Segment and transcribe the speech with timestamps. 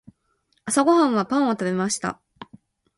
[0.65, 2.19] 朝ごはんはパンを食べました。